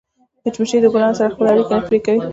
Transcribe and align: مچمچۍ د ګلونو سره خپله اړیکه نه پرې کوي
مچمچۍ 0.43 0.77
د 0.81 0.85
ګلونو 0.93 1.17
سره 1.19 1.31
خپله 1.33 1.49
اړیکه 1.53 1.73
نه 1.77 1.81
پرې 1.87 1.99
کوي 2.05 2.19